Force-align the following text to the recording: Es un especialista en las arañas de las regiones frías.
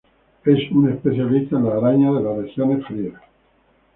Es 0.45 0.57
un 0.71 0.89
especialista 0.91 1.57
en 1.57 1.65
las 1.65 1.75
arañas 1.75 2.15
de 2.15 2.23
las 2.23 2.35
regiones 2.37 2.83
frías. 2.87 3.21